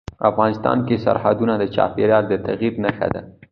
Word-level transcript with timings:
افغانستان 0.29 0.77
کې 0.87 0.95
سرحدونه 1.05 1.53
د 1.57 1.63
چاپېریال 1.75 2.23
د 2.27 2.33
تغیر 2.45 2.73
نښه 2.83 3.07
ده. 3.13 3.21